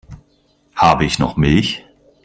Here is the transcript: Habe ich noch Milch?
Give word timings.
Habe 0.75 1.05
ich 1.05 1.19
noch 1.19 1.37
Milch? 1.37 1.85